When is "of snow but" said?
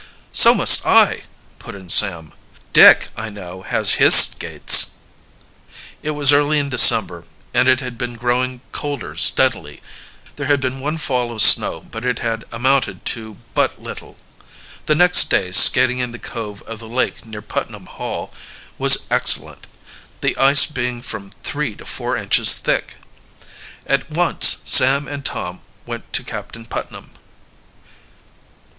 11.31-12.03